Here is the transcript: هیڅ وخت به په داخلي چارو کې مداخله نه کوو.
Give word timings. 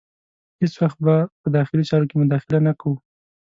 هیڅ 0.61 0.73
وخت 0.83 0.97
به 1.05 1.15
په 1.41 1.47
داخلي 1.57 1.83
چارو 1.89 2.07
کې 2.09 2.15
مداخله 2.21 2.59
نه 2.67 2.73
کوو. 2.79 2.95